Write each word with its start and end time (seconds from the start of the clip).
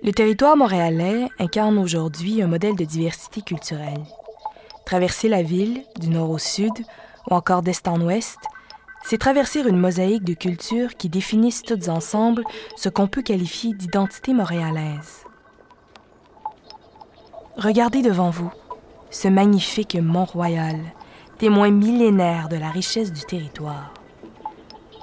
Le 0.00 0.12
territoire 0.12 0.56
montréalais 0.56 1.28
incarne 1.40 1.76
aujourd'hui 1.76 2.40
un 2.40 2.46
modèle 2.46 2.76
de 2.76 2.84
diversité 2.84 3.42
culturelle. 3.42 4.04
Traverser 4.86 5.28
la 5.28 5.42
ville, 5.42 5.82
du 5.98 6.08
nord 6.08 6.30
au 6.30 6.38
sud, 6.38 6.72
ou 7.28 7.34
encore 7.34 7.62
d'est 7.62 7.88
en 7.88 8.00
ouest, 8.00 8.38
c'est 9.04 9.18
traverser 9.18 9.60
une 9.60 9.76
mosaïque 9.76 10.24
de 10.24 10.34
cultures 10.34 10.94
qui 10.96 11.08
définissent 11.08 11.62
toutes 11.62 11.88
ensemble 11.88 12.44
ce 12.76 12.88
qu'on 12.88 13.08
peut 13.08 13.22
qualifier 13.22 13.74
d'identité 13.74 14.32
montréalaise. 14.32 15.24
Regardez 17.56 18.02
devant 18.02 18.30
vous 18.30 18.52
ce 19.10 19.26
magnifique 19.26 19.96
Mont-Royal, 19.96 20.78
témoin 21.38 21.70
millénaire 21.70 22.48
de 22.48 22.56
la 22.56 22.70
richesse 22.70 23.12
du 23.12 23.22
territoire. 23.22 23.97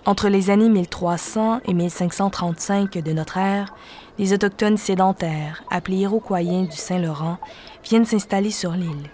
Entre 0.08 0.30
les 0.30 0.52
années 0.52 0.70
1300 0.70 1.62
et 1.66 1.74
1535 1.74 3.00
de 3.00 3.12
notre 3.12 3.38
ère, 3.38 3.74
les 4.20 4.34
Autochtones 4.34 4.78
sédentaires, 4.78 5.64
appelés 5.72 5.98
Iroquoiens 5.98 6.66
du 6.66 6.76
Saint-Laurent, 6.76 7.40
viennent 7.84 8.06
s'installer 8.06 8.52
sur 8.52 8.74
l'île. 8.74 9.10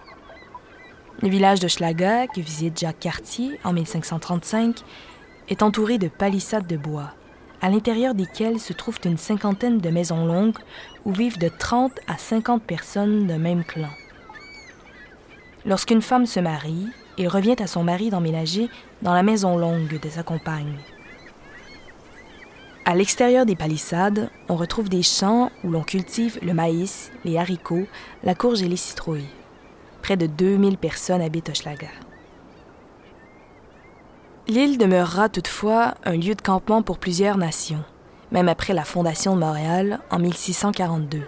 Le 1.22 1.30
village 1.30 1.60
de 1.60 1.68
Schlaga, 1.68 2.26
que 2.26 2.42
visite 2.42 2.78
Jacques 2.78 3.00
Cartier 3.00 3.58
en 3.64 3.72
1535, 3.72 4.80
est 5.48 5.62
entouré 5.62 5.96
de 5.96 6.08
palissades 6.08 6.66
de 6.66 6.76
bois, 6.76 7.14
à 7.62 7.70
l'intérieur 7.70 8.14
desquelles 8.14 8.60
se 8.60 8.74
trouvent 8.74 9.00
une 9.06 9.16
cinquantaine 9.16 9.78
de 9.78 9.88
maisons 9.88 10.26
longues 10.26 10.58
où 11.06 11.12
vivent 11.12 11.38
de 11.38 11.48
30 11.48 11.92
à 12.06 12.18
50 12.18 12.62
personnes 12.62 13.26
d'un 13.26 13.38
même 13.38 13.64
clan. 13.64 13.88
Lorsqu'une 15.64 16.02
femme 16.02 16.26
se 16.26 16.40
marie, 16.40 16.88
il 17.18 17.28
revient 17.28 17.56
à 17.58 17.66
son 17.66 17.84
mari 17.84 18.10
d'emménager 18.10 18.68
dans 19.02 19.14
la 19.14 19.22
maison 19.22 19.56
longue 19.56 20.00
de 20.00 20.08
sa 20.08 20.22
compagne. 20.22 20.78
À 22.84 22.96
l'extérieur 22.96 23.46
des 23.46 23.54
palissades, 23.54 24.28
on 24.48 24.56
retrouve 24.56 24.88
des 24.88 25.02
champs 25.02 25.50
où 25.62 25.70
l'on 25.70 25.82
cultive 25.82 26.38
le 26.42 26.52
maïs, 26.52 27.12
les 27.24 27.38
haricots, 27.38 27.86
la 28.24 28.34
courge 28.34 28.62
et 28.62 28.68
les 28.68 28.76
citrouilles. 28.76 29.28
Près 30.02 30.16
de 30.16 30.26
2000 30.26 30.78
personnes 30.78 31.22
habitent 31.22 31.50
Hochelaga. 31.50 31.88
L'île 34.48 34.78
demeurera 34.78 35.28
toutefois 35.28 35.94
un 36.04 36.16
lieu 36.16 36.34
de 36.34 36.42
campement 36.42 36.82
pour 36.82 36.98
plusieurs 36.98 37.38
nations, 37.38 37.84
même 38.32 38.48
après 38.48 38.74
la 38.74 38.84
fondation 38.84 39.36
de 39.36 39.40
Montréal 39.40 40.00
en 40.10 40.18
1642. 40.18 41.22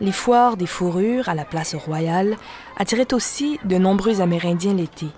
Les 0.00 0.12
foires 0.12 0.56
des 0.56 0.66
fourrures 0.66 1.28
à 1.28 1.34
la 1.34 1.44
place 1.44 1.74
royale 1.74 2.36
attiraient 2.76 3.12
aussi 3.12 3.58
de 3.64 3.78
nombreux 3.78 4.20
Amérindiens 4.20 4.74
l'été, 4.74 5.08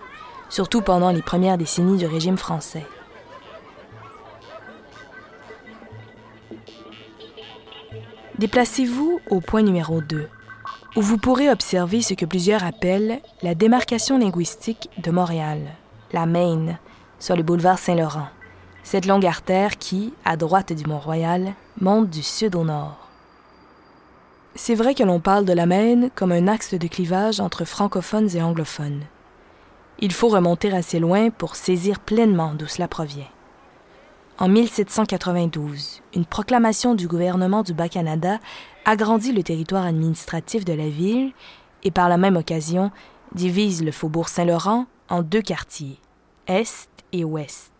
surtout 0.48 0.80
pendant 0.80 1.10
les 1.10 1.20
premières 1.20 1.58
décennies 1.58 1.98
du 1.98 2.06
régime 2.06 2.38
français. 2.38 2.86
Déplacez-vous 8.38 9.20
au 9.28 9.42
point 9.42 9.60
numéro 9.60 10.00
2, 10.00 10.26
où 10.96 11.02
vous 11.02 11.18
pourrez 11.18 11.50
observer 11.50 12.00
ce 12.00 12.14
que 12.14 12.24
plusieurs 12.24 12.64
appellent 12.64 13.20
la 13.42 13.54
démarcation 13.54 14.16
linguistique 14.16 14.88
de 14.96 15.10
Montréal, 15.10 15.60
la 16.14 16.24
Maine, 16.24 16.78
sur 17.18 17.36
le 17.36 17.42
boulevard 17.42 17.78
Saint-Laurent, 17.78 18.28
cette 18.82 19.04
longue 19.04 19.26
artère 19.26 19.76
qui, 19.76 20.14
à 20.24 20.38
droite 20.38 20.72
du 20.72 20.86
Mont-Royal, 20.86 21.52
monte 21.82 22.08
du 22.08 22.22
sud 22.22 22.56
au 22.56 22.64
nord. 22.64 23.09
C'est 24.56 24.74
vrai 24.74 24.94
que 24.94 25.04
l'on 25.04 25.20
parle 25.20 25.44
de 25.44 25.52
la 25.52 25.66
Maine 25.66 26.10
comme 26.14 26.32
un 26.32 26.48
axe 26.48 26.74
de 26.74 26.88
clivage 26.88 27.40
entre 27.40 27.64
francophones 27.64 28.34
et 28.34 28.42
anglophones. 28.42 29.02
Il 30.00 30.12
faut 30.12 30.28
remonter 30.28 30.72
assez 30.72 30.98
loin 30.98 31.30
pour 31.30 31.54
saisir 31.54 32.00
pleinement 32.00 32.54
d'où 32.54 32.66
cela 32.66 32.88
provient. 32.88 33.28
En 34.38 34.48
1792, 34.48 36.00
une 36.14 36.24
proclamation 36.24 36.94
du 36.94 37.06
gouvernement 37.06 37.62
du 37.62 37.74
Bas-Canada 37.74 38.38
agrandit 38.86 39.32
le 39.32 39.42
territoire 39.42 39.84
administratif 39.84 40.64
de 40.64 40.72
la 40.72 40.88
ville 40.88 41.32
et 41.84 41.90
par 41.90 42.08
la 42.08 42.16
même 42.16 42.36
occasion 42.36 42.90
divise 43.34 43.84
le 43.84 43.92
faubourg 43.92 44.28
Saint-Laurent 44.28 44.86
en 45.08 45.22
deux 45.22 45.42
quartiers, 45.42 45.98
Est 46.46 46.88
et 47.12 47.22
Ouest. 47.22 47.70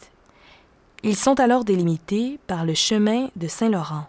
Ils 1.03 1.17
sont 1.17 1.41
alors 1.41 1.65
délimités 1.65 2.39
par 2.47 2.65
le 2.65 2.75
chemin 2.75 3.29
de 3.37 3.49
Saint-Laurent. 3.49 4.07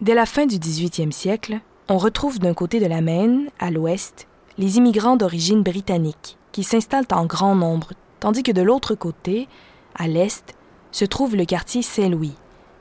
Dès 0.00 0.14
la 0.14 0.26
fin 0.26 0.46
du 0.46 0.58
18e 0.58 1.10
siècle, 1.10 1.58
on 1.88 1.98
retrouve 1.98 2.38
d'un 2.38 2.54
côté 2.54 2.78
de 2.78 2.86
la 2.86 3.00
Maine, 3.00 3.48
à 3.58 3.72
l'ouest, 3.72 4.28
les 4.56 4.76
immigrants 4.76 5.16
d'origine 5.16 5.64
britannique 5.64 6.38
qui 6.52 6.62
s'installent 6.62 7.08
en 7.10 7.26
grand 7.26 7.56
nombre, 7.56 7.94
tandis 8.20 8.44
que 8.44 8.52
de 8.52 8.62
l'autre 8.62 8.94
côté, 8.94 9.48
à 9.96 10.06
l'est, 10.06 10.54
se 10.92 11.04
trouve 11.04 11.34
le 11.34 11.44
quartier 11.44 11.82
Saint-Louis, 11.82 12.36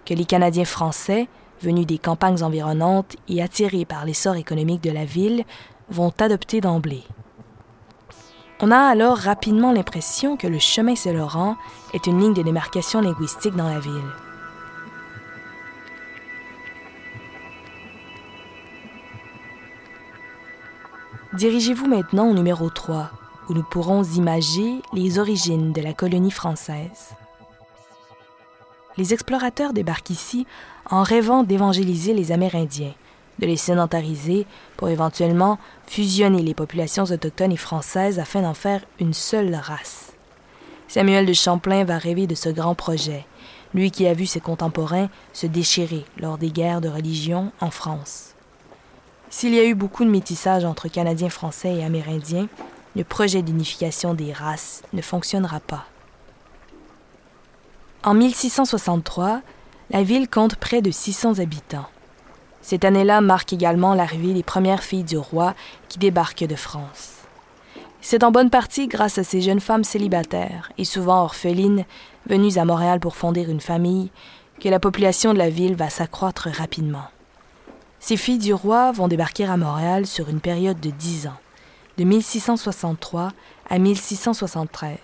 que 0.05 0.13
les 0.13 0.25
Canadiens 0.25 0.63
français, 0.65 1.27
venus 1.59 1.87
des 1.87 1.97
campagnes 1.97 2.43
environnantes 2.43 3.15
et 3.27 3.41
attirés 3.41 3.85
par 3.85 4.05
l'essor 4.05 4.35
économique 4.35 4.83
de 4.83 4.91
la 4.91 5.05
ville, 5.05 5.43
vont 5.89 6.13
adopter 6.19 6.61
d'emblée. 6.61 7.03
On 8.59 8.69
a 8.69 8.77
alors 8.77 9.17
rapidement 9.17 9.71
l'impression 9.71 10.37
que 10.37 10.45
le 10.45 10.59
chemin 10.59 10.95
Saint-Laurent 10.95 11.55
est 11.95 12.05
une 12.05 12.19
ligne 12.19 12.35
de 12.35 12.43
démarcation 12.43 13.01
linguistique 13.01 13.55
dans 13.55 13.69
la 13.69 13.79
ville. 13.79 14.26
Dirigez-vous 21.37 21.87
maintenant 21.87 22.29
au 22.29 22.33
numéro 22.33 22.69
3, 22.69 23.11
où 23.49 23.53
nous 23.53 23.63
pourrons 23.63 24.03
imager 24.03 24.81
les 24.93 25.19
origines 25.19 25.71
de 25.71 25.81
la 25.81 25.93
colonie 25.93 26.31
française 26.31 27.15
les 28.97 29.13
explorateurs 29.13 29.73
débarquent 29.73 30.09
ici 30.09 30.45
en 30.89 31.03
rêvant 31.03 31.43
d'évangéliser 31.43 32.13
les 32.13 32.31
Amérindiens, 32.31 32.93
de 33.39 33.45
les 33.45 33.57
sédentariser 33.57 34.45
pour 34.75 34.89
éventuellement 34.89 35.59
fusionner 35.85 36.41
les 36.41 36.55
populations 36.55 37.03
autochtones 37.03 37.51
et 37.51 37.57
françaises 37.57 38.19
afin 38.19 38.41
d'en 38.41 38.55
faire 38.55 38.81
une 38.99 39.13
seule 39.13 39.53
race. 39.55 40.13
Samuel 40.87 41.25
de 41.25 41.33
Champlain 41.33 41.83
va 41.83 41.97
rêver 41.97 42.27
de 42.27 42.35
ce 42.35 42.49
grand 42.49 42.73
projet, 42.73 43.25
lui 43.73 43.91
qui 43.91 44.07
a 44.07 44.13
vu 44.13 44.25
ses 44.25 44.39
contemporains 44.39 45.09
se 45.33 45.45
déchirer 45.45 46.05
lors 46.17 46.37
des 46.37 46.49
guerres 46.49 46.81
de 46.81 46.89
religion 46.89 47.51
en 47.59 47.69
France. 47.69 48.36
S'il 49.29 49.53
y 49.53 49.59
a 49.59 49.65
eu 49.65 49.75
beaucoup 49.75 50.05
de 50.05 50.09
métissage 50.09 50.63
entre 50.63 50.87
Canadiens 50.87 51.29
français 51.29 51.75
et 51.75 51.83
Amérindiens, 51.83 52.47
le 52.95 53.03
projet 53.03 53.41
d'unification 53.41 54.13
des 54.13 54.31
races 54.31 54.83
ne 54.93 55.01
fonctionnera 55.01 55.59
pas. 55.59 55.85
En 58.03 58.13
1663, 58.13 59.41
la 59.89 60.03
ville 60.03 60.29
compte 60.29 60.55
près 60.55 60.81
de 60.81 60.91
600 60.91 61.39
habitants. 61.39 61.87
Cette 62.61 62.85
année-là 62.85 63.19
marque 63.21 63.51
également 63.51 63.93
l'arrivée 63.93 64.33
des 64.33 64.43
premières 64.43 64.83
filles 64.83 65.03
du 65.03 65.17
roi 65.17 65.55
qui 65.89 65.99
débarquent 65.99 66.47
de 66.47 66.55
France. 66.55 67.13
C'est 67.99 68.23
en 68.23 68.31
bonne 68.31 68.49
partie 68.49 68.87
grâce 68.87 69.17
à 69.17 69.23
ces 69.25 69.41
jeunes 69.41 69.59
femmes 69.59 69.83
célibataires 69.83 70.71
et 70.77 70.85
souvent 70.85 71.23
orphelines 71.23 71.85
venues 72.27 72.57
à 72.57 72.65
Montréal 72.65 73.01
pour 73.01 73.17
fonder 73.17 73.43
une 73.43 73.59
famille 73.59 74.09
que 74.61 74.69
la 74.69 74.79
population 74.79 75.33
de 75.33 75.37
la 75.37 75.49
ville 75.49 75.75
va 75.75 75.89
s'accroître 75.89 76.47
rapidement. 76.49 77.07
Ces 77.99 78.17
filles 78.17 78.37
du 78.37 78.53
roi 78.53 78.91
vont 78.91 79.07
débarquer 79.07 79.45
à 79.45 79.57
Montréal 79.57 80.05
sur 80.05 80.29
une 80.29 80.39
période 80.39 80.79
de 80.79 80.89
dix 80.89 81.27
ans, 81.27 81.39
de 81.97 82.03
1663 82.03 83.31
à 83.69 83.79
1673. 83.79 84.97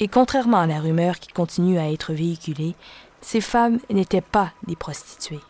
Et 0.00 0.08
contrairement 0.08 0.58
à 0.58 0.66
la 0.66 0.80
rumeur 0.80 1.18
qui 1.18 1.32
continue 1.32 1.78
à 1.78 1.90
être 1.90 2.12
véhiculée, 2.12 2.74
ces 3.20 3.40
femmes 3.40 3.80
n'étaient 3.90 4.20
pas 4.20 4.52
des 4.66 4.76
prostituées. 4.76 5.40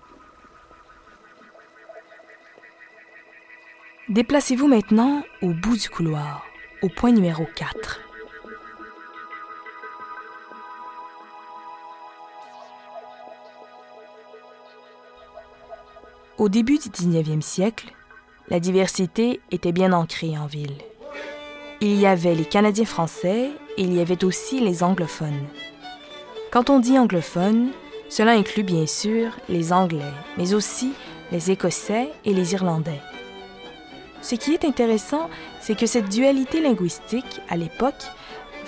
Déplacez-vous 4.08 4.68
maintenant 4.68 5.22
au 5.42 5.52
bout 5.52 5.76
du 5.76 5.90
couloir, 5.90 6.46
au 6.82 6.88
point 6.88 7.12
numéro 7.12 7.44
4. 7.56 8.07
Au 16.38 16.48
début 16.48 16.78
du 16.78 16.88
19e 16.88 17.40
siècle, 17.40 17.92
la 18.48 18.60
diversité 18.60 19.40
était 19.50 19.72
bien 19.72 19.92
ancrée 19.92 20.38
en 20.38 20.46
ville. 20.46 20.76
Il 21.80 21.98
y 21.98 22.06
avait 22.06 22.36
les 22.36 22.44
Canadiens 22.44 22.84
français 22.84 23.50
et 23.76 23.82
il 23.82 23.92
y 23.92 24.00
avait 24.00 24.22
aussi 24.22 24.60
les 24.60 24.84
anglophones. 24.84 25.48
Quand 26.52 26.70
on 26.70 26.78
dit 26.78 26.96
anglophone, 26.96 27.70
cela 28.08 28.34
inclut 28.34 28.62
bien 28.62 28.86
sûr 28.86 29.32
les 29.48 29.72
Anglais, 29.72 30.12
mais 30.36 30.54
aussi 30.54 30.92
les 31.32 31.50
Écossais 31.50 32.08
et 32.24 32.32
les 32.32 32.52
Irlandais. 32.52 33.00
Ce 34.22 34.36
qui 34.36 34.54
est 34.54 34.64
intéressant, 34.64 35.28
c'est 35.60 35.76
que 35.76 35.86
cette 35.86 36.08
dualité 36.08 36.60
linguistique, 36.60 37.40
à 37.48 37.56
l'époque, 37.56 38.04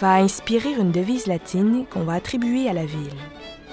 va 0.01 0.15
inspirer 0.15 0.73
une 0.73 0.91
devise 0.91 1.29
latine 1.29 1.85
qu'on 1.89 2.03
va 2.03 2.15
attribuer 2.15 2.69
à 2.69 2.73
la 2.73 2.85
ville. 2.85 3.15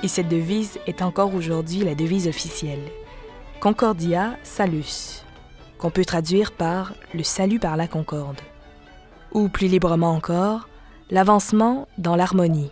Et 0.04 0.08
cette 0.08 0.30
devise 0.30 0.78
est 0.86 1.02
encore 1.02 1.34
aujourd'hui 1.34 1.80
la 1.80 1.96
devise 1.96 2.28
officielle. 2.28 2.92
Concordia 3.59 4.38
Salus, 4.44 5.24
qu'on 5.80 5.89
peut 5.89 6.06
traduire 6.06 6.51
par 6.51 6.94
le 7.15 7.24
salut 7.24 7.59
par 7.59 7.75
la 7.75 7.88
concorde 7.88 8.39
ou 9.33 9.50
plus 9.50 9.68
librement 9.68 10.12
encore, 10.12 10.69
l'avancement 11.09 11.88
dans 11.98 12.15
l'harmonie. 12.15 12.69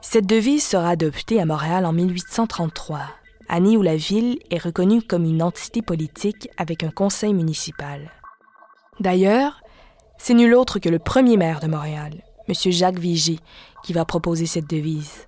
Cette 0.00 0.26
devise 0.26 0.64
sera 0.64 0.90
adoptée 0.90 1.40
à 1.40 1.44
Montréal 1.44 1.84
en 1.86 1.92
1833, 1.92 3.00
année 3.48 3.76
où 3.76 3.82
la 3.82 3.96
ville 3.96 4.38
est 4.50 4.62
reconnue 4.62 5.02
comme 5.02 5.24
une 5.24 5.42
entité 5.42 5.82
politique 5.82 6.48
avec 6.56 6.84
un 6.84 6.90
conseil 6.90 7.34
municipal. 7.34 8.12
D'ailleurs, 9.00 9.60
c'est 10.18 10.34
nul 10.34 10.54
autre 10.54 10.78
que 10.78 10.88
le 10.88 11.00
premier 11.00 11.36
maire 11.36 11.58
de 11.58 11.66
Montréal, 11.66 12.22
M. 12.48 12.54
Jacques 12.72 12.98
Vigée, 12.98 13.40
qui 13.82 13.92
va 13.92 14.04
proposer 14.04 14.46
cette 14.46 14.70
devise. 14.70 15.26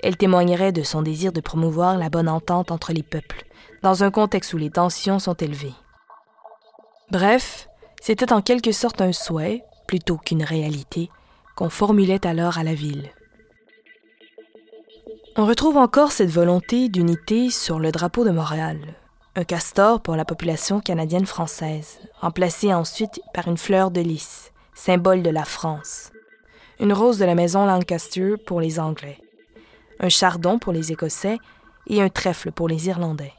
Elle 0.00 0.16
témoignerait 0.16 0.72
de 0.72 0.82
son 0.82 1.02
désir 1.02 1.32
de 1.32 1.40
promouvoir 1.40 1.98
la 1.98 2.08
bonne 2.08 2.28
entente 2.28 2.70
entre 2.70 2.92
les 2.92 3.02
peuples, 3.02 3.44
dans 3.82 4.04
un 4.04 4.10
contexte 4.10 4.52
où 4.52 4.56
les 4.56 4.70
tensions 4.70 5.18
sont 5.18 5.34
élevées. 5.34 5.74
Bref, 7.10 7.68
c'était 8.00 8.32
en 8.32 8.42
quelque 8.42 8.72
sorte 8.72 9.00
un 9.00 9.12
souhait, 9.12 9.64
plutôt 9.86 10.18
qu'une 10.18 10.42
réalité, 10.42 11.10
qu'on 11.56 11.70
formulait 11.70 12.26
alors 12.26 12.58
à 12.58 12.64
la 12.64 12.74
ville. 12.74 13.10
On 15.36 15.46
retrouve 15.46 15.76
encore 15.76 16.12
cette 16.12 16.30
volonté 16.30 16.88
d'unité 16.88 17.50
sur 17.50 17.78
le 17.78 17.92
drapeau 17.92 18.24
de 18.24 18.30
Montréal, 18.30 18.78
un 19.36 19.44
castor 19.44 20.00
pour 20.00 20.16
la 20.16 20.24
population 20.24 20.80
canadienne-française, 20.80 22.00
remplacé 22.20 22.74
ensuite 22.74 23.20
par 23.32 23.46
une 23.46 23.56
fleur 23.56 23.90
de 23.90 24.00
lys, 24.00 24.52
symbole 24.74 25.22
de 25.22 25.30
la 25.30 25.44
France, 25.44 26.10
une 26.80 26.92
rose 26.92 27.18
de 27.18 27.24
la 27.24 27.36
maison 27.36 27.66
Lancaster 27.66 28.34
pour 28.36 28.60
les 28.60 28.80
Anglais, 28.80 29.20
un 30.00 30.08
chardon 30.08 30.58
pour 30.58 30.72
les 30.72 30.92
Écossais 30.92 31.38
et 31.86 32.02
un 32.02 32.08
trèfle 32.08 32.52
pour 32.52 32.68
les 32.68 32.88
Irlandais. 32.88 33.32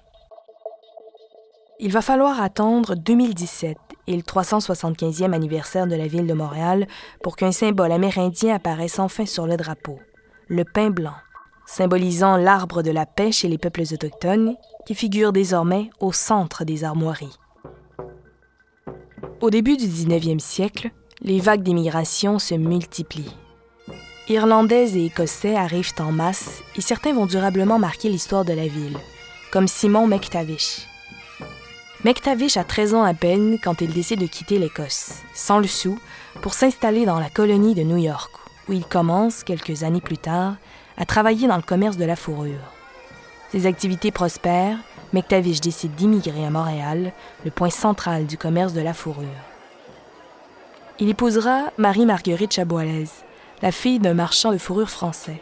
Il 1.79 1.91
va 1.91 2.01
falloir 2.01 2.41
attendre 2.41 2.95
2017 2.95 3.77
et 4.07 4.15
le 4.15 4.21
375e 4.21 5.33
anniversaire 5.33 5.87
de 5.87 5.95
la 5.95 6.07
ville 6.07 6.27
de 6.27 6.33
Montréal 6.33 6.87
pour 7.23 7.35
qu'un 7.35 7.51
symbole 7.51 7.91
amérindien 7.91 8.55
apparaisse 8.55 8.99
enfin 8.99 9.25
sur 9.25 9.47
le 9.47 9.55
drapeau, 9.55 9.97
le 10.47 10.65
pain 10.65 10.89
blanc, 10.89 11.15
symbolisant 11.65 12.35
l'arbre 12.35 12.81
de 12.81 12.91
la 12.91 13.05
paix 13.05 13.31
chez 13.31 13.47
les 13.47 13.57
peuples 13.57 13.83
autochtones, 13.93 14.55
qui 14.85 14.95
figure 14.95 15.31
désormais 15.31 15.89
au 15.99 16.11
centre 16.11 16.65
des 16.65 16.83
armoiries. 16.83 17.37
Au 19.39 19.49
début 19.49 19.77
du 19.77 19.85
19e 19.85 20.39
siècle, 20.39 20.89
les 21.21 21.39
vagues 21.39 21.63
d'immigration 21.63 22.39
se 22.39 22.55
multiplient. 22.55 23.35
Irlandais 24.31 24.95
et 24.95 25.07
Écossais 25.07 25.55
arrivent 25.55 25.95
en 25.97 26.11
masse 26.11 26.61
et 26.75 26.81
certains 26.81 27.13
vont 27.13 27.25
durablement 27.25 27.79
marquer 27.79 28.09
l'histoire 28.09 28.45
de 28.45 28.53
la 28.53 28.67
ville, 28.67 28.97
comme 29.51 29.67
Simon 29.67 30.05
McTavish. 30.05 30.87
McTavish 32.05 32.55
a 32.55 32.63
13 32.63 32.93
ans 32.93 33.03
à 33.03 33.15
peine 33.15 33.57
quand 33.63 33.81
il 33.81 33.91
décide 33.91 34.19
de 34.19 34.27
quitter 34.27 34.59
l'Écosse, 34.59 35.23
sans 35.33 35.57
le 35.57 35.65
sou, 35.65 35.97
pour 36.43 36.53
s'installer 36.53 37.07
dans 37.07 37.19
la 37.19 37.31
colonie 37.31 37.73
de 37.73 37.81
New 37.81 37.97
York, 37.97 38.31
où 38.67 38.73
il 38.73 38.85
commence, 38.85 39.43
quelques 39.43 39.81
années 39.81 39.99
plus 39.99 40.19
tard, 40.19 40.57
à 40.95 41.05
travailler 41.05 41.47
dans 41.47 41.57
le 41.57 41.63
commerce 41.63 41.97
de 41.97 42.05
la 42.05 42.15
fourrure. 42.15 42.73
Ses 43.51 43.65
activités 43.65 44.11
prospèrent, 44.11 44.77
McTavish 45.11 45.59
décide 45.59 45.95
d'immigrer 45.95 46.45
à 46.45 46.51
Montréal, 46.51 47.13
le 47.45 47.49
point 47.49 47.71
central 47.71 48.27
du 48.27 48.37
commerce 48.37 48.73
de 48.73 48.81
la 48.81 48.93
fourrure. 48.93 49.25
Il 50.99 51.09
épousera 51.09 51.71
Marie-Marguerite 51.79 52.53
Chaboilez, 52.53 53.07
la 53.61 53.71
fille 53.71 53.99
d'un 53.99 54.13
marchand 54.13 54.51
de 54.51 54.57
fourrure 54.57 54.89
français. 54.89 55.41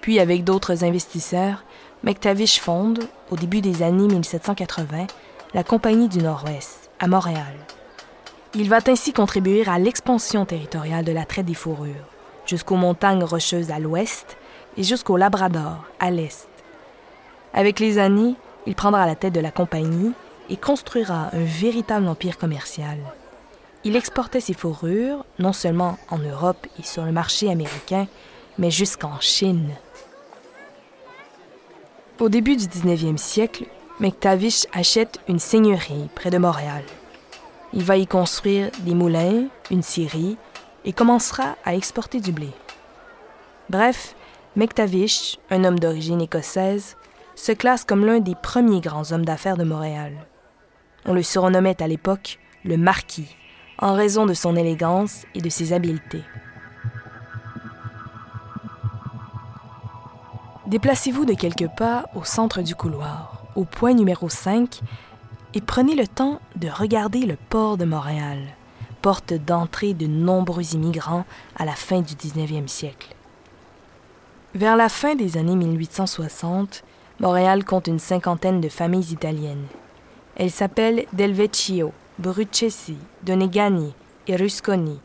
Puis, 0.00 0.20
avec 0.20 0.44
d'autres 0.44 0.84
investisseurs, 0.84 1.64
McTavish 2.04 2.60
fonde, 2.60 3.00
au 3.30 3.36
début 3.36 3.60
des 3.60 3.82
années 3.82 4.06
1780, 4.06 5.06
la 5.54 5.64
Compagnie 5.64 6.08
du 6.08 6.18
Nord-Ouest, 6.18 6.90
à 7.00 7.08
Montréal. 7.08 7.56
Il 8.54 8.68
va 8.68 8.78
ainsi 8.86 9.12
contribuer 9.12 9.66
à 9.66 9.78
l'expansion 9.78 10.44
territoriale 10.46 11.04
de 11.04 11.12
la 11.12 11.24
traite 11.24 11.46
des 11.46 11.54
fourrures, 11.54 11.94
jusqu'aux 12.46 12.76
montagnes 12.76 13.24
rocheuses 13.24 13.70
à 13.70 13.78
l'ouest 13.78 14.36
et 14.76 14.82
jusqu'au 14.82 15.16
Labrador, 15.16 15.84
à 15.98 16.10
l'est. 16.10 16.48
Avec 17.52 17.80
les 17.80 17.98
années, 17.98 18.34
il 18.66 18.74
prendra 18.74 19.06
la 19.06 19.16
tête 19.16 19.32
de 19.32 19.40
la 19.40 19.50
compagnie 19.50 20.12
et 20.48 20.56
construira 20.56 21.30
un 21.32 21.44
véritable 21.44 22.06
empire 22.06 22.38
commercial. 22.38 22.98
Il 23.86 23.94
exportait 23.94 24.40
ses 24.40 24.52
fourrures 24.52 25.24
non 25.38 25.52
seulement 25.52 25.96
en 26.10 26.18
Europe 26.18 26.66
et 26.76 26.82
sur 26.82 27.04
le 27.04 27.12
marché 27.12 27.48
américain, 27.48 28.08
mais 28.58 28.72
jusqu'en 28.72 29.20
Chine. 29.20 29.70
Au 32.18 32.28
début 32.28 32.56
du 32.56 32.64
19e 32.64 33.16
siècle, 33.16 33.66
McTavish 34.00 34.66
achète 34.72 35.20
une 35.28 35.38
seigneurie 35.38 36.08
près 36.16 36.30
de 36.30 36.38
Montréal. 36.38 36.82
Il 37.72 37.84
va 37.84 37.96
y 37.96 38.08
construire 38.08 38.72
des 38.80 38.96
moulins, 38.96 39.46
une 39.70 39.84
scierie 39.84 40.36
et 40.84 40.92
commencera 40.92 41.54
à 41.64 41.76
exporter 41.76 42.18
du 42.18 42.32
blé. 42.32 42.50
Bref, 43.70 44.16
McTavish, 44.56 45.38
un 45.48 45.62
homme 45.62 45.78
d'origine 45.78 46.20
écossaise, 46.20 46.96
se 47.36 47.52
classe 47.52 47.84
comme 47.84 48.04
l'un 48.04 48.18
des 48.18 48.34
premiers 48.34 48.80
grands 48.80 49.12
hommes 49.12 49.24
d'affaires 49.24 49.56
de 49.56 49.62
Montréal. 49.62 50.26
On 51.04 51.14
le 51.14 51.22
surnommait 51.22 51.80
à 51.80 51.86
l'époque 51.86 52.40
le 52.64 52.76
Marquis 52.76 53.36
en 53.78 53.94
raison 53.94 54.26
de 54.26 54.34
son 54.34 54.56
élégance 54.56 55.26
et 55.34 55.40
de 55.40 55.48
ses 55.48 55.72
habiletés. 55.72 56.24
Déplacez-vous 60.66 61.24
de 61.24 61.34
quelques 61.34 61.68
pas 61.76 62.06
au 62.14 62.24
centre 62.24 62.62
du 62.62 62.74
couloir, 62.74 63.44
au 63.54 63.64
point 63.64 63.94
numéro 63.94 64.28
5, 64.28 64.80
et 65.54 65.60
prenez 65.60 65.94
le 65.94 66.08
temps 66.08 66.40
de 66.56 66.68
regarder 66.68 67.20
le 67.20 67.36
port 67.36 67.76
de 67.76 67.84
Montréal, 67.84 68.38
porte 69.00 69.32
d'entrée 69.32 69.94
de 69.94 70.06
nombreux 70.06 70.74
immigrants 70.74 71.24
à 71.54 71.64
la 71.64 71.74
fin 71.74 72.00
du 72.00 72.14
19e 72.14 72.66
siècle. 72.66 73.14
Vers 74.54 74.76
la 74.76 74.88
fin 74.88 75.14
des 75.14 75.36
années 75.36 75.54
1860, 75.54 76.82
Montréal 77.20 77.64
compte 77.64 77.86
une 77.86 77.98
cinquantaine 77.98 78.60
de 78.60 78.68
familles 78.68 79.12
italiennes. 79.12 79.66
Elles 80.34 80.50
s'appellent 80.50 81.06
Del 81.12 81.32
Vecchio, 81.32 81.92
Brucesi, 82.18 82.96
Donegani 83.24 83.92
et 84.26 84.36
Rusconi. 84.36 84.98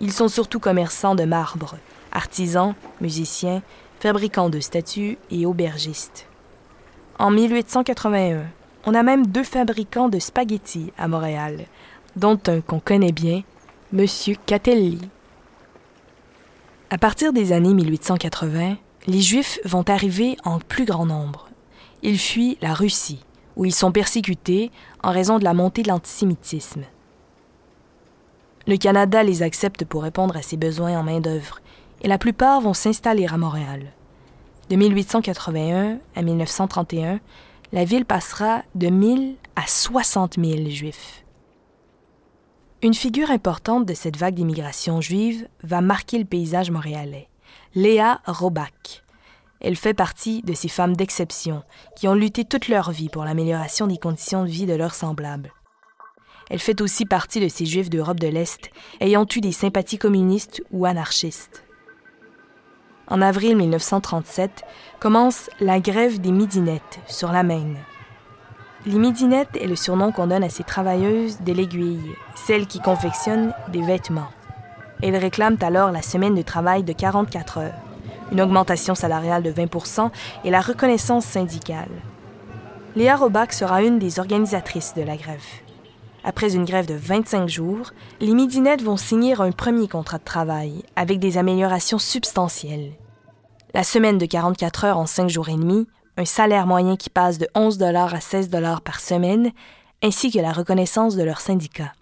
Ils 0.00 0.12
sont 0.12 0.28
surtout 0.28 0.60
commerçants 0.60 1.16
de 1.16 1.24
marbre, 1.24 1.76
artisans, 2.12 2.74
musiciens, 3.00 3.62
fabricants 3.98 4.48
de 4.48 4.60
statues 4.60 5.18
et 5.30 5.44
aubergistes. 5.44 6.28
En 7.18 7.30
1881, 7.32 8.44
on 8.84 8.94
a 8.94 9.02
même 9.02 9.26
deux 9.26 9.42
fabricants 9.42 10.08
de 10.08 10.20
spaghettis 10.20 10.92
à 10.98 11.08
Montréal, 11.08 11.64
dont 12.14 12.38
un 12.46 12.60
qu'on 12.60 12.78
connaît 12.78 13.12
bien, 13.12 13.42
M. 13.92 14.06
Catelli. 14.46 15.00
À 16.90 16.98
partir 16.98 17.32
des 17.32 17.50
années 17.50 17.74
1880, 17.74 18.76
les 19.08 19.20
Juifs 19.20 19.58
vont 19.64 19.84
arriver 19.88 20.36
en 20.44 20.60
plus 20.60 20.84
grand 20.84 21.06
nombre. 21.06 21.48
Ils 22.02 22.18
fuient 22.18 22.58
la 22.60 22.74
Russie, 22.74 23.24
où 23.56 23.64
ils 23.64 23.74
sont 23.74 23.92
persécutés 23.92 24.70
en 25.02 25.10
raison 25.10 25.38
de 25.38 25.44
la 25.44 25.54
montée 25.54 25.82
de 25.82 25.88
l'antisémitisme. 25.88 26.84
Le 28.66 28.76
Canada 28.76 29.22
les 29.22 29.42
accepte 29.42 29.84
pour 29.84 30.02
répondre 30.02 30.36
à 30.36 30.42
ses 30.42 30.56
besoins 30.56 30.98
en 30.98 31.02
main-d'œuvre, 31.02 31.60
et 32.02 32.08
la 32.08 32.18
plupart 32.18 32.60
vont 32.60 32.74
s'installer 32.74 33.26
à 33.26 33.36
Montréal. 33.36 33.92
De 34.68 34.76
1881 34.76 35.98
à 36.14 36.22
1931, 36.22 37.20
la 37.72 37.84
ville 37.84 38.04
passera 38.04 38.62
de 38.74 38.88
1000 38.88 39.36
à 39.54 39.66
60 39.66 40.34
000 40.42 40.68
juifs. 40.70 41.24
Une 42.82 42.94
figure 42.94 43.30
importante 43.30 43.86
de 43.86 43.94
cette 43.94 44.16
vague 44.16 44.34
d'immigration 44.34 45.00
juive 45.00 45.48
va 45.62 45.80
marquer 45.80 46.18
le 46.18 46.24
paysage 46.24 46.70
montréalais, 46.70 47.28
Léa 47.74 48.20
Robach. 48.26 49.05
Elle 49.60 49.76
fait 49.76 49.94
partie 49.94 50.42
de 50.42 50.52
ces 50.52 50.68
femmes 50.68 50.96
d'exception 50.96 51.62
qui 51.96 52.08
ont 52.08 52.14
lutté 52.14 52.44
toute 52.44 52.68
leur 52.68 52.90
vie 52.90 53.08
pour 53.08 53.24
l'amélioration 53.24 53.86
des 53.86 53.98
conditions 53.98 54.44
de 54.44 54.50
vie 54.50 54.66
de 54.66 54.74
leurs 54.74 54.94
semblables. 54.94 55.52
Elle 56.50 56.60
fait 56.60 56.80
aussi 56.80 57.06
partie 57.06 57.40
de 57.40 57.48
ces 57.48 57.66
Juifs 57.66 57.90
d'Europe 57.90 58.20
de 58.20 58.28
l'Est 58.28 58.70
ayant 59.00 59.26
eu 59.34 59.40
des 59.40 59.52
sympathies 59.52 59.98
communistes 59.98 60.62
ou 60.70 60.86
anarchistes. 60.86 61.64
En 63.08 63.22
avril 63.22 63.56
1937 63.56 64.64
commence 65.00 65.48
la 65.60 65.80
grève 65.80 66.20
des 66.20 66.32
midinettes 66.32 67.00
sur 67.06 67.32
la 67.32 67.42
Maine. 67.42 67.78
Les 68.84 68.98
midinettes 68.98 69.56
est 69.60 69.66
le 69.66 69.74
surnom 69.74 70.12
qu'on 70.12 70.28
donne 70.28 70.44
à 70.44 70.48
ces 70.48 70.64
travailleuses 70.64 71.40
de 71.40 71.52
l'aiguille, 71.52 72.14
celles 72.34 72.66
qui 72.66 72.80
confectionnent 72.80 73.52
des 73.68 73.82
vêtements. 73.82 74.30
Elles 75.02 75.16
réclament 75.16 75.58
alors 75.60 75.90
la 75.90 76.02
semaine 76.02 76.34
de 76.34 76.42
travail 76.42 76.84
de 76.84 76.92
44 76.92 77.58
heures 77.58 77.85
une 78.32 78.40
augmentation 78.40 78.94
salariale 78.94 79.42
de 79.42 79.52
20% 79.52 80.10
et 80.44 80.50
la 80.50 80.60
reconnaissance 80.60 81.24
syndicale. 81.24 81.90
Léa 82.94 83.16
Robach 83.16 83.52
sera 83.52 83.82
une 83.82 83.98
des 83.98 84.18
organisatrices 84.18 84.94
de 84.94 85.02
la 85.02 85.16
grève. 85.16 85.44
Après 86.24 86.54
une 86.54 86.64
grève 86.64 86.86
de 86.86 86.94
25 86.94 87.48
jours, 87.48 87.92
les 88.20 88.34
midinettes 88.34 88.82
vont 88.82 88.96
signer 88.96 89.40
un 89.40 89.52
premier 89.52 89.86
contrat 89.86 90.18
de 90.18 90.24
travail 90.24 90.82
avec 90.96 91.18
des 91.20 91.38
améliorations 91.38 91.98
substantielles. 91.98 92.92
La 93.74 93.84
semaine 93.84 94.18
de 94.18 94.26
44 94.26 94.84
heures 94.84 94.98
en 94.98 95.06
5 95.06 95.28
jours 95.28 95.48
et 95.50 95.54
demi, 95.54 95.86
un 96.16 96.24
salaire 96.24 96.66
moyen 96.66 96.96
qui 96.96 97.10
passe 97.10 97.38
de 97.38 97.48
11 97.54 97.78
dollars 97.78 98.14
à 98.14 98.20
16 98.20 98.48
dollars 98.48 98.80
par 98.80 99.00
semaine, 99.00 99.52
ainsi 100.02 100.32
que 100.32 100.38
la 100.38 100.52
reconnaissance 100.52 101.14
de 101.14 101.22
leur 101.22 101.40
syndicat. 101.40 101.92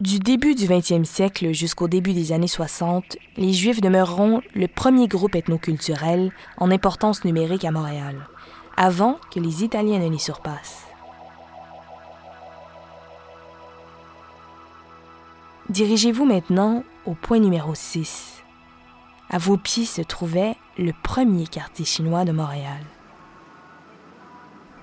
Du 0.00 0.18
début 0.18 0.56
du 0.56 0.66
20e 0.66 1.04
siècle 1.04 1.52
jusqu'au 1.52 1.86
début 1.86 2.14
des 2.14 2.32
années 2.32 2.48
60, 2.48 3.16
les 3.36 3.52
Juifs 3.52 3.80
demeureront 3.80 4.42
le 4.52 4.66
premier 4.66 5.06
groupe 5.06 5.36
ethnoculturel 5.36 6.32
en 6.58 6.72
importance 6.72 7.24
numérique 7.24 7.64
à 7.64 7.70
Montréal, 7.70 8.16
avant 8.76 9.20
que 9.30 9.38
les 9.38 9.62
Italiens 9.62 10.00
ne 10.00 10.08
les 10.08 10.18
surpassent. 10.18 10.88
Dirigez-vous 15.68 16.24
maintenant 16.24 16.82
au 17.06 17.14
point 17.14 17.38
numéro 17.38 17.76
6. 17.76 18.42
À 19.30 19.38
vos 19.38 19.56
pieds 19.56 19.86
se 19.86 20.02
trouvait 20.02 20.56
le 20.76 20.92
premier 21.04 21.46
quartier 21.46 21.84
chinois 21.84 22.24
de 22.24 22.32
Montréal. 22.32 22.82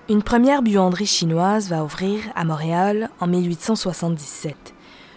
Une 0.08 0.22
première 0.22 0.62
buanderie 0.62 1.06
chinoise 1.06 1.68
va 1.68 1.84
ouvrir 1.84 2.22
à 2.34 2.44
Montréal 2.44 3.10
en 3.20 3.26
1877 3.26 4.71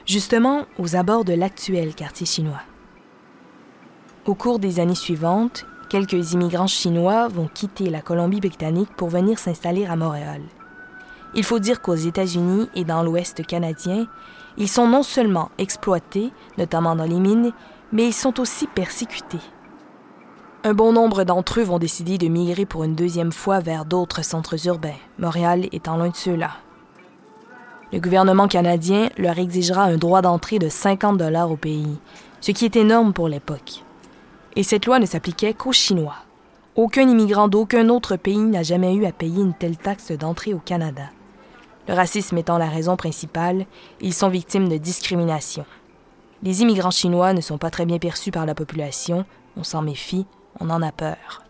justement 0.06 0.66
aux 0.78 0.96
abords 0.96 1.26
de 1.26 1.34
l'actuel 1.34 1.96
quartier 1.96 2.26
chinois. 2.26 2.62
Au 4.26 4.36
cours 4.36 4.60
des 4.60 4.80
années 4.80 4.96
suivantes, 4.96 5.66
quelques 5.90 6.34
immigrants 6.34 6.68
chinois 6.68 7.28
vont 7.28 7.48
quitter 7.54 7.90
la 7.90 8.02
Colombie-Britannique 8.02 8.90
pour 8.96 9.10
venir 9.10 9.40
s'installer 9.40 9.86
à 9.86 9.96
Montréal. 9.96 10.42
Il 11.36 11.44
faut 11.44 11.60
dire 11.60 11.82
qu'aux 11.82 11.96
États-Unis 11.96 12.70
et 12.76 12.86
dans 12.86 13.04
l'Ouest 13.04 13.46
canadien, 13.46 14.08
ils 14.58 14.70
sont 14.70 14.88
non 14.88 15.04
seulement 15.04 15.52
exploités, 15.58 16.32
notamment 16.58 16.96
dans 16.96 17.04
les 17.04 17.20
mines, 17.20 17.52
mais 17.92 18.08
ils 18.08 18.14
sont 18.14 18.40
aussi 18.40 18.68
persécutés. 18.68 19.42
Un 20.64 20.74
bon 20.74 20.94
nombre 20.94 21.24
d'entre 21.24 21.60
eux 21.60 21.64
vont 21.64 21.78
décider 21.78 22.18
de 22.18 22.28
migrer 22.28 22.66
pour 22.66 22.84
une 22.84 22.96
deuxième 22.96 23.32
fois 23.32 23.60
vers 23.60 23.86
d'autres 23.86 24.24
centres 24.24 24.66
urbains, 24.66 24.98
Montréal 25.20 25.68
étant 25.72 25.98
l'un 25.98 26.10
de 26.10 26.16
ceux-là. 26.16 26.52
Le 27.94 28.00
gouvernement 28.00 28.48
canadien 28.48 29.10
leur 29.18 29.38
exigera 29.38 29.84
un 29.84 29.98
droit 29.98 30.22
d'entrée 30.22 30.60
de 30.60 30.70
50 30.70 31.18
dollars 31.18 31.52
au 31.52 31.56
pays, 31.56 31.98
ce 32.42 32.52
qui 32.52 32.66
est 32.66 32.76
énorme 32.76 33.14
pour 33.14 33.28
l'époque. 33.28 33.84
Et 34.56 34.64
cette 34.64 34.86
loi 34.86 35.00
ne 35.00 35.06
s'appliquait 35.06 35.54
qu'aux 35.54 35.72
Chinois. 35.72 36.16
Aucun 36.76 37.08
immigrant 37.08 37.48
d'aucun 37.48 37.88
autre 37.90 38.16
pays 38.16 38.38
n'a 38.38 38.64
jamais 38.64 38.94
eu 38.96 39.06
à 39.06 39.12
payer 39.12 39.42
une 39.42 39.54
telle 39.54 39.78
taxe 39.78 40.12
d'entrée 40.12 40.54
au 40.54 40.60
Canada. 40.60 41.04
Le 41.88 41.94
racisme 41.94 42.38
étant 42.38 42.58
la 42.58 42.68
raison 42.68 42.98
principale, 42.98 43.66
ils 44.02 44.14
sont 44.14 44.30
victimes 44.30 44.68
de 44.68 44.78
discrimination. 44.78 45.66
Les 46.44 46.62
immigrants 46.64 46.92
chinois 46.92 47.34
ne 47.34 47.42
sont 47.42 47.58
pas 47.58 47.70
très 47.70 47.86
bien 47.86 48.00
perçus 48.00 48.32
par 48.32 48.46
la 48.46 48.56
population, 48.56 49.26
on 49.56 49.64
s'en 49.64 49.82
méfie, 49.82 50.26
on 50.60 50.70
en 50.70 50.82
a 50.82 50.92
peur. 50.92 51.44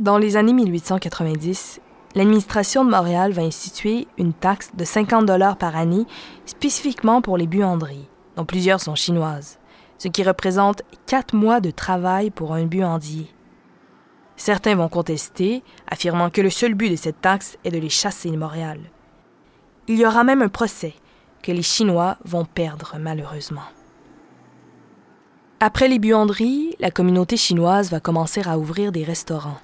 Dans 0.00 0.18
les 0.18 0.36
années 0.36 0.52
1890, 0.52 1.80
l'administration 2.18 2.84
de 2.84 2.90
Montréal 2.90 3.30
va 3.30 3.42
instituer 3.42 4.08
une 4.18 4.32
taxe 4.32 4.72
de 4.74 4.84
50 4.84 5.24
dollars 5.24 5.56
par 5.56 5.76
année 5.76 6.04
spécifiquement 6.46 7.22
pour 7.22 7.38
les 7.38 7.46
buanderies, 7.46 8.08
dont 8.34 8.44
plusieurs 8.44 8.80
sont 8.80 8.96
chinoises, 8.96 9.60
ce 9.98 10.08
qui 10.08 10.24
représente 10.24 10.82
quatre 11.06 11.36
mois 11.36 11.60
de 11.60 11.70
travail 11.70 12.30
pour 12.30 12.54
un 12.54 12.64
buandier. 12.64 13.32
Certains 14.34 14.74
vont 14.74 14.88
contester, 14.88 15.62
affirmant 15.86 16.28
que 16.28 16.40
le 16.40 16.50
seul 16.50 16.74
but 16.74 16.90
de 16.90 16.96
cette 16.96 17.20
taxe 17.20 17.56
est 17.64 17.70
de 17.70 17.78
les 17.78 17.88
chasser 17.88 18.32
de 18.32 18.36
Montréal. 18.36 18.80
Il 19.86 19.96
y 19.96 20.04
aura 20.04 20.24
même 20.24 20.42
un 20.42 20.48
procès 20.48 20.94
que 21.40 21.52
les 21.52 21.62
Chinois 21.62 22.16
vont 22.24 22.44
perdre 22.44 22.96
malheureusement. 22.98 23.68
Après 25.60 25.86
les 25.86 26.00
buanderies, 26.00 26.74
la 26.80 26.90
communauté 26.90 27.36
chinoise 27.36 27.92
va 27.92 28.00
commencer 28.00 28.42
à 28.44 28.58
ouvrir 28.58 28.90
des 28.90 29.04
restaurants. 29.04 29.58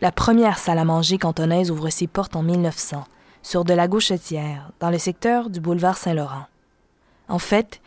La 0.00 0.10
première 0.10 0.58
salle 0.58 0.78
à 0.78 0.84
manger 0.84 1.18
cantonaise 1.18 1.70
ouvre 1.70 1.88
ses 1.88 2.08
portes 2.08 2.34
en 2.34 2.42
1900, 2.42 3.04
sur 3.42 3.64
de 3.64 3.72
la 3.74 3.86
Gauchetière, 3.86 4.72
dans 4.80 4.90
le 4.90 4.98
secteur 4.98 5.50
du 5.50 5.60
boulevard 5.60 5.96
Saint-Laurent. 5.96 6.46
En 7.28 7.38
fait, 7.38 7.80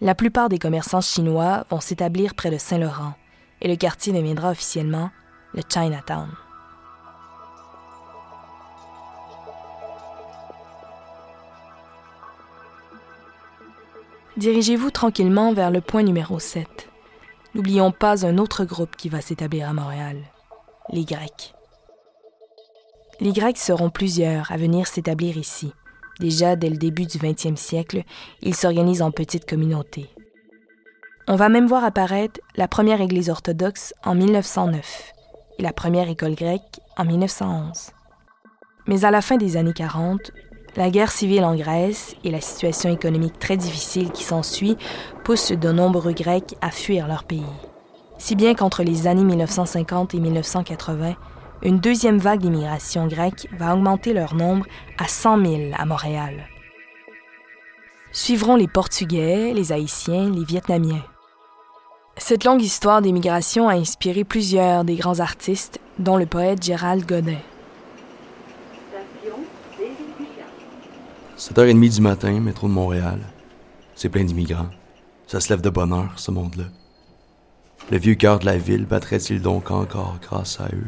la 0.00 0.16
plupart 0.16 0.48
des 0.48 0.58
commerçants 0.58 1.00
chinois 1.00 1.64
vont 1.70 1.80
s'établir 1.80 2.34
près 2.34 2.50
de 2.50 2.58
Saint-Laurent, 2.58 3.14
et 3.60 3.68
le 3.68 3.76
quartier 3.76 4.12
deviendra 4.12 4.50
officiellement 4.50 5.10
le 5.54 5.62
Chinatown. 5.68 6.28
Dirigez-vous 14.36 14.90
tranquillement 14.90 15.52
vers 15.52 15.70
le 15.70 15.80
point 15.80 16.02
numéro 16.02 16.40
7. 16.40 16.88
N'oublions 17.54 17.92
pas 17.92 18.26
un 18.26 18.38
autre 18.38 18.64
groupe 18.64 18.96
qui 18.96 19.08
va 19.08 19.20
s'établir 19.20 19.68
à 19.68 19.72
Montréal, 19.72 20.16
les 20.92 21.04
Grecs. 21.04 21.54
Les 23.20 23.32
Grecs 23.32 23.58
seront 23.58 23.90
plusieurs 23.90 24.52
à 24.52 24.56
venir 24.56 24.86
s'établir 24.86 25.38
ici. 25.38 25.72
Déjà 26.20 26.54
dès 26.54 26.68
le 26.68 26.76
début 26.76 27.06
du 27.06 27.18
20e 27.18 27.56
siècle, 27.56 28.02
ils 28.42 28.54
s'organisent 28.54 29.02
en 29.02 29.10
petites 29.10 29.48
communautés. 29.48 30.10
On 31.28 31.36
va 31.36 31.48
même 31.48 31.66
voir 31.66 31.84
apparaître 31.84 32.40
la 32.56 32.68
première 32.68 33.00
église 33.00 33.30
orthodoxe 33.30 33.94
en 34.04 34.14
1909 34.14 35.12
et 35.58 35.62
la 35.62 35.72
première 35.72 36.08
école 36.08 36.34
grecque 36.34 36.80
en 36.96 37.04
1911. 37.04 37.90
Mais 38.86 39.04
à 39.04 39.10
la 39.10 39.22
fin 39.22 39.36
des 39.36 39.56
années 39.56 39.72
40, 39.72 40.30
la 40.76 40.90
guerre 40.90 41.12
civile 41.12 41.44
en 41.44 41.54
Grèce 41.54 42.16
et 42.24 42.30
la 42.30 42.40
situation 42.40 42.90
économique 42.90 43.38
très 43.38 43.56
difficile 43.56 44.10
qui 44.10 44.24
s'ensuit 44.24 44.76
poussent 45.24 45.52
de 45.52 45.72
nombreux 45.72 46.12
Grecs 46.12 46.56
à 46.60 46.70
fuir 46.70 47.06
leur 47.06 47.24
pays 47.24 47.42
si 48.22 48.36
bien 48.36 48.54
qu'entre 48.54 48.84
les 48.84 49.08
années 49.08 49.24
1950 49.24 50.14
et 50.14 50.20
1980, 50.20 51.16
une 51.62 51.80
deuxième 51.80 52.18
vague 52.18 52.40
d'immigration 52.40 53.08
grecque 53.08 53.48
va 53.58 53.74
augmenter 53.74 54.12
leur 54.12 54.36
nombre 54.36 54.64
à 54.96 55.08
100 55.08 55.44
000 55.44 55.56
à 55.76 55.84
Montréal. 55.86 56.46
Suivront 58.12 58.54
les 58.54 58.68
Portugais, 58.68 59.52
les 59.52 59.72
Haïtiens, 59.72 60.30
les 60.30 60.44
Vietnamiens. 60.44 61.02
Cette 62.16 62.44
longue 62.44 62.62
histoire 62.62 63.02
d'immigration 63.02 63.68
a 63.68 63.74
inspiré 63.74 64.22
plusieurs 64.22 64.84
des 64.84 64.94
grands 64.94 65.18
artistes, 65.18 65.80
dont 65.98 66.16
le 66.16 66.26
poète 66.26 66.62
Gérald 66.62 67.04
Godin. 67.04 67.40
7h30 71.36 71.94
du 71.96 72.00
matin, 72.00 72.38
métro 72.38 72.68
de 72.68 72.72
Montréal. 72.72 73.18
C'est 73.96 74.10
plein 74.10 74.22
d'immigrants. 74.22 74.70
Ça 75.26 75.40
se 75.40 75.48
lève 75.48 75.60
de 75.60 75.70
bonne 75.70 75.92
heure, 75.92 76.12
ce 76.14 76.30
monde-là. 76.30 76.66
Le 77.90 77.98
vieux 77.98 78.14
cœur 78.14 78.38
de 78.38 78.46
la 78.46 78.56
ville 78.56 78.86
battrait-il 78.86 79.42
donc 79.42 79.70
encore 79.70 80.18
grâce 80.22 80.60
à 80.60 80.66
eux? 80.66 80.86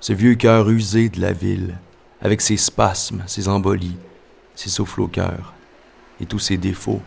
Ce 0.00 0.12
vieux 0.12 0.34
cœur 0.34 0.68
usé 0.70 1.08
de 1.08 1.20
la 1.20 1.32
ville, 1.32 1.78
avec 2.22 2.40
ses 2.40 2.56
spasmes, 2.56 3.22
ses 3.26 3.48
embolies, 3.48 3.96
ses 4.54 4.70
souffles 4.70 5.00
au 5.00 5.08
cœur, 5.08 5.52
et 6.20 6.26
tous 6.26 6.38
ses 6.38 6.56
défauts, 6.56 7.02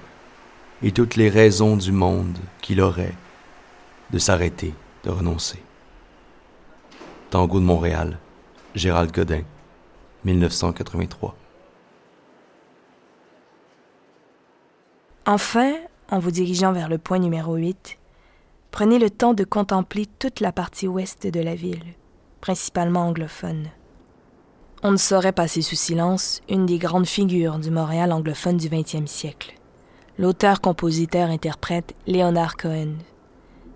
et 0.81 0.91
toutes 0.91 1.15
les 1.15 1.29
raisons 1.29 1.77
du 1.77 1.91
monde 1.91 2.37
qu'il 2.61 2.81
aurait 2.81 3.15
de 4.11 4.19
s'arrêter, 4.19 4.73
de 5.03 5.09
renoncer. 5.09 5.61
Tango 7.29 7.59
de 7.59 7.65
Montréal, 7.65 8.19
Gérald 8.75 9.11
Godin, 9.11 9.43
1983. 10.25 11.35
Enfin, 15.25 15.73
en 16.11 16.19
vous 16.19 16.31
dirigeant 16.31 16.73
vers 16.73 16.89
le 16.89 16.97
point 16.97 17.17
numéro 17.17 17.55
8, 17.55 17.97
Prenez 18.73 18.97
le 18.97 19.11
temps 19.11 19.35
de 19.35 19.43
contempler 19.43 20.07
toute 20.17 20.39
la 20.39 20.51
partie 20.51 20.87
ouest 20.87 21.27
de 21.27 21.39
la 21.39 21.53
ville, 21.53 21.93
principalement 22.41 23.01
anglophone. 23.01 23.67
On 24.81 24.89
ne 24.89 24.97
saurait 24.97 25.31
passer 25.31 25.61
sous 25.61 25.75
silence 25.75 26.41
une 26.49 26.65
des 26.65 26.79
grandes 26.79 27.05
figures 27.05 27.59
du 27.59 27.69
Montréal 27.69 28.11
anglophone 28.11 28.57
du 28.57 28.69
XXe 28.69 29.05
siècle, 29.05 29.53
l'auteur-compositeur-interprète 30.17 31.93
Leonard 32.07 32.57
Cohen, 32.57 32.95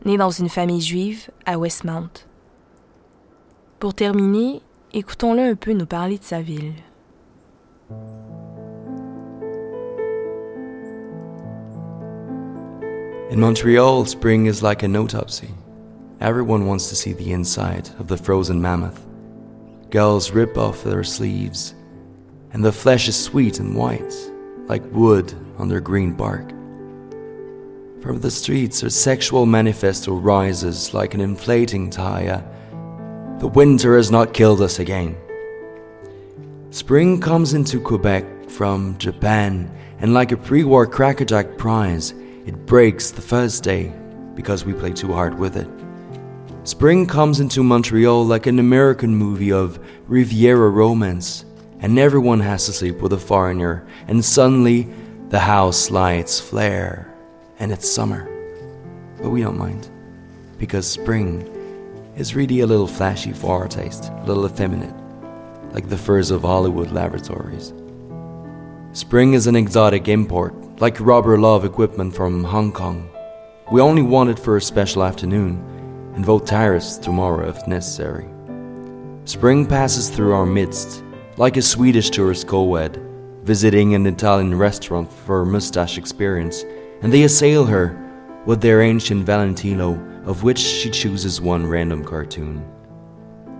né 0.03 0.17
dans 0.17 0.31
une 0.31 0.49
famille 0.49 0.81
juive 0.81 1.29
à 1.45 1.59
Westmount. 1.59 2.25
Pour 3.77 3.93
terminer, 3.93 4.63
écoutons-le 4.93 5.43
un 5.43 5.55
peu 5.55 5.73
nous 5.73 5.85
parler 5.85 6.17
de 6.17 6.23
sa 6.23 6.41
ville. 6.41 6.73
In 13.29 13.41
Montreal, 13.41 14.05
spring 14.05 14.45
is 14.45 14.63
like 14.63 14.83
an 14.83 14.95
autopsy. 14.95 15.49
Everyone 16.21 16.65
wants 16.65 16.87
to 16.87 16.95
see 16.95 17.11
the 17.11 17.33
inside 17.33 17.89
of 17.99 18.07
the 18.07 18.15
frozen 18.15 18.61
mammoth. 18.61 19.05
Girls 19.89 20.31
rip 20.31 20.57
off 20.57 20.81
their 20.81 21.03
sleeves, 21.03 21.75
and 22.53 22.63
the 22.63 22.71
flesh 22.71 23.09
is 23.09 23.21
sweet 23.21 23.59
and 23.59 23.75
white, 23.75 24.15
like 24.67 24.93
wood 24.93 25.33
under 25.57 25.81
green 25.81 26.13
bark. 26.13 26.47
From 28.01 28.21
the 28.21 28.31
streets, 28.31 28.83
a 28.83 28.89
sexual 28.89 29.45
manifesto 29.45 30.15
rises 30.15 30.93
like 30.93 31.13
an 31.13 31.19
inflating 31.19 31.89
tire. 31.89 32.41
The 33.39 33.47
winter 33.49 33.97
has 33.97 34.09
not 34.09 34.33
killed 34.33 34.61
us 34.61 34.79
again. 34.79 35.17
Spring 36.69 37.19
comes 37.19 37.53
into 37.53 37.81
Quebec 37.81 38.49
from 38.49 38.97
Japan, 38.97 39.69
and 39.99 40.13
like 40.13 40.31
a 40.31 40.37
pre 40.37 40.63
war 40.63 40.87
crackerjack 40.87 41.57
prize, 41.57 42.13
it 42.47 42.65
breaks 42.65 43.11
the 43.11 43.21
first 43.21 43.63
day 43.63 43.93
because 44.33 44.63
we 44.65 44.71
play 44.71 44.93
too 44.93 45.11
hard 45.11 45.37
with 45.37 45.57
it. 45.57 45.67
Spring 46.63 47.05
comes 47.05 47.41
into 47.41 47.61
Montreal 47.61 48.25
like 48.25 48.47
an 48.47 48.57
American 48.57 49.13
movie 49.13 49.51
of 49.51 49.79
Riviera 50.07 50.69
romance, 50.69 51.43
and 51.79 51.99
everyone 51.99 52.39
has 52.39 52.65
to 52.65 52.73
sleep 52.73 53.01
with 53.01 53.11
a 53.13 53.17
foreigner, 53.17 53.85
and 54.07 54.23
suddenly 54.23 54.87
the 55.29 55.39
house 55.39 55.91
lights 55.91 56.39
flare, 56.39 57.13
and 57.59 57.71
it's 57.71 57.89
summer. 57.89 58.29
But 59.21 59.29
we 59.29 59.41
don't 59.41 59.57
mind, 59.57 59.89
because 60.57 60.87
spring 60.87 61.41
is 62.15 62.35
really 62.35 62.61
a 62.61 62.67
little 62.67 62.87
flashy 62.87 63.33
foretaste, 63.33 64.09
a 64.09 64.25
little 64.25 64.45
effeminate, 64.45 64.95
like 65.73 65.89
the 65.89 65.97
furs 65.97 66.31
of 66.31 66.43
Hollywood 66.43 66.91
laboratories. 66.91 67.73
Spring 68.93 69.33
is 69.33 69.47
an 69.47 69.55
exotic 69.55 70.07
import, 70.07 70.53
like 70.79 70.99
rubber 70.99 71.39
love 71.39 71.65
equipment 71.65 72.15
from 72.15 72.43
Hong 72.43 72.71
Kong. 72.71 73.09
We 73.71 73.81
only 73.81 74.03
want 74.03 74.29
it 74.29 74.37
for 74.37 74.57
a 74.57 74.61
special 74.61 75.03
afternoon, 75.03 75.63
and 76.13 76.23
vote 76.23 76.45
tariffs 76.45 76.97
tomorrow 76.97 77.49
if 77.49 77.67
necessary. 77.67 78.27
Spring 79.25 79.65
passes 79.65 80.09
through 80.09 80.33
our 80.33 80.45
midst, 80.45 81.03
like 81.37 81.57
a 81.57 81.63
Swedish 81.63 82.11
tourist 82.11 82.47
co-ed, 82.47 83.01
visiting 83.43 83.95
an 83.95 84.05
Italian 84.05 84.55
restaurant 84.55 85.11
for 85.11 85.41
a 85.41 85.45
mustache 85.47 85.97
experience, 85.97 86.63
and 87.01 87.11
they 87.11 87.23
assail 87.23 87.65
her 87.65 87.97
with 88.45 88.61
their 88.61 88.81
ancient 88.81 89.25
Valentino, 89.25 89.99
of 90.25 90.43
which 90.43 90.59
she 90.59 90.91
chooses 90.91 91.41
one 91.41 91.65
random 91.65 92.03
cartoon. 92.05 92.63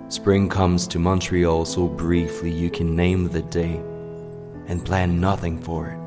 Spring 0.10 0.48
comes 0.48 0.88
to 0.88 1.00
Montreal 1.00 1.66
so 1.66 1.88
briefly 1.88 2.52
you 2.52 2.70
can 2.70 2.96
name 2.96 3.28
the 3.28 3.42
day 3.42 3.82
and 4.68 4.86
plan 4.86 5.20
nothing 5.20 5.60
for 5.60 5.88
it. 5.88 6.07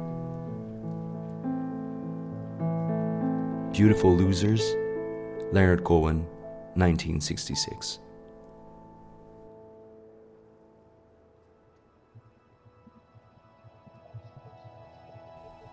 Beautiful 3.73 4.19
Losers, 4.19 4.77
Leonard 5.53 5.85
Cohen, 5.85 6.25
1966. 6.75 8.01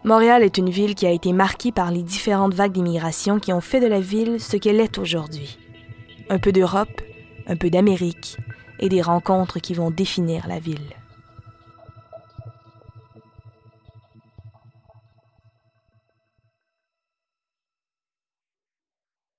Montréal 0.04 0.44
est 0.44 0.60
une 0.60 0.70
ville 0.70 0.94
qui 0.94 1.08
a 1.08 1.12
été 1.12 1.34
marquée 1.34 1.72
par 1.72 1.90
les 1.90 2.04
différentes 2.04 2.54
vagues 2.54 2.72
d'immigration 2.72 3.40
qui 3.40 3.52
ont 3.52 3.62
fait 3.62 3.80
de 3.80 3.88
la 3.88 4.00
ville 4.00 4.40
ce 4.40 4.58
qu'elle 4.58 4.80
est 4.80 5.00
aujourd'hui. 5.00 5.58
Un 6.30 6.38
peu 6.38 6.52
d'Europe, 6.52 7.02
un 7.48 7.56
peu 7.56 7.72
d'Amérique 7.72 8.38
et 8.80 8.90
des 8.90 9.02
rencontres 9.02 9.60
qui 9.60 9.74
vont 9.74 9.90
définir 9.90 10.48
la 10.48 10.60
ville. 10.60 10.94